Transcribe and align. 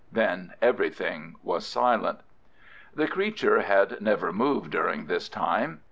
Then 0.11 0.53
everything 0.63 1.35
was 1.43 1.63
silent. 1.63 2.21
The 2.95 3.07
creature 3.07 3.61
had 3.61 4.01
never 4.01 4.33
moved 4.33 4.71
during 4.71 5.05
this 5.05 5.29
time. 5.29 5.79